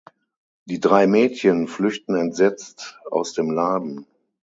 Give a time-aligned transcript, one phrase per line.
[0.65, 4.07] Die drei Mädchen flüchten entsetzt aus dem Laden.